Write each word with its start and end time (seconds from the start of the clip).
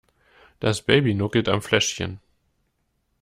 Das 0.59 0.81
Baby 0.81 1.13
nuckelt 1.13 1.47
am 1.47 1.61
Fläschchen. 1.61 2.19